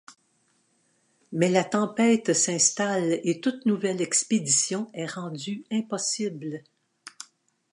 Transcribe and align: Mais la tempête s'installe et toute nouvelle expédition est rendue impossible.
Mais 1.31 1.47
la 1.47 1.63
tempête 1.63 2.33
s'installe 2.33 3.19
et 3.23 3.39
toute 3.39 3.67
nouvelle 3.67 4.01
expédition 4.01 4.89
est 4.95 5.05
rendue 5.05 5.63
impossible. 5.71 6.63